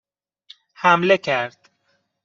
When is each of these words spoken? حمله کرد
حمله 0.73 1.17
کرد 1.17 1.69